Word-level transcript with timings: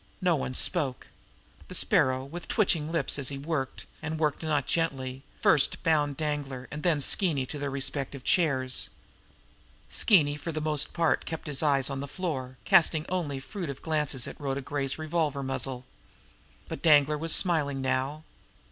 No 0.19 0.35
one 0.35 0.55
spoke. 0.55 1.05
The 1.67 1.75
Sparrow, 1.75 2.25
with 2.25 2.47
twitching 2.47 2.91
lips 2.91 3.19
as 3.19 3.29
he 3.29 3.37
worked, 3.37 3.85
and 4.01 4.17
worked 4.17 4.41
not 4.41 4.65
gently, 4.65 5.21
bound 5.21 5.43
first 5.43 5.83
Danglar 5.83 6.67
and 6.71 6.81
then 6.81 7.01
Skeeny 7.01 7.45
to 7.45 7.59
their 7.59 7.69
respective 7.69 8.23
chairs. 8.23 8.89
Skeeny 9.91 10.37
for 10.37 10.51
the 10.51 10.59
most 10.59 10.93
part 10.93 11.25
kept 11.25 11.45
his 11.45 11.61
eyes 11.61 11.91
on 11.91 11.99
the 11.99 12.07
floor, 12.07 12.57
casting 12.65 13.05
only 13.09 13.39
furtive 13.39 13.83
glances 13.83 14.25
at 14.27 14.41
Rhoda 14.41 14.61
Gray's 14.61 14.97
revolver 14.97 15.43
muzzle. 15.43 15.85
But 16.67 16.81
Danglar 16.81 17.19
was 17.19 17.31
smiling 17.35 17.79
now. 17.79 18.23